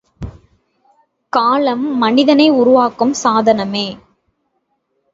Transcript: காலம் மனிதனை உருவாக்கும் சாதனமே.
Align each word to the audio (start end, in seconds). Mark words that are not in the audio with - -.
காலம் 1.33 1.97
மனிதனை 1.97 2.49
உருவாக்கும் 2.49 3.13
சாதனமே. 3.23 3.87